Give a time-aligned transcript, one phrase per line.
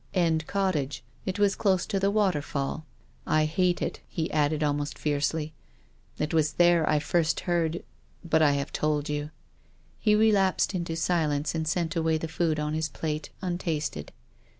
[0.25, 1.03] ""End Cottage.
[1.27, 2.87] It was close to the waterfall,
[3.27, 5.53] I hate it," he added almost fiercely."
[6.17, 7.83] It was there that I first heard—
[8.27, 9.29] but I have told you."
[9.99, 14.11] He relapsed into silence and sent away the food on his plate untasted.